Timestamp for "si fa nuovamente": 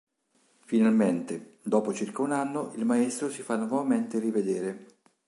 3.29-4.17